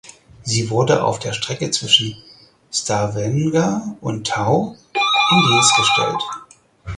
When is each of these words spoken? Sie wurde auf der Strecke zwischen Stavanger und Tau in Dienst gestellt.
Sie 0.41 0.71
wurde 0.71 1.03
auf 1.03 1.19
der 1.19 1.31
Strecke 1.31 1.69
zwischen 1.69 2.15
Stavanger 2.71 3.95
und 4.01 4.25
Tau 4.25 4.75
in 4.95 5.41
Dienst 5.47 5.75
gestellt. 5.77 6.23